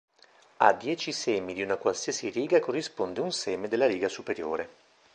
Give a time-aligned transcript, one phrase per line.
[0.57, 4.69] A dieci semi di una qualsiasi riga corrisponde un seme della riga superiore.